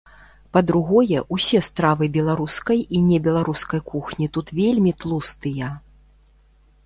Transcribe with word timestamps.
Па-другое, 0.55 1.19
усе 1.35 1.59
стравы 1.67 2.05
беларускай 2.17 2.79
і 2.99 3.03
небеларускай 3.09 3.81
кухні 3.91 4.25
тут 4.37 4.47
вельмі 4.61 4.91
тлустыя. 5.03 5.67